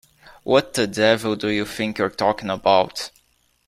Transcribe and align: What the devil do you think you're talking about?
What 0.41 0.73
the 0.73 0.87
devil 0.87 1.35
do 1.35 1.49
you 1.49 1.63
think 1.63 1.99
you're 1.99 2.09
talking 2.09 2.49
about? 2.49 3.11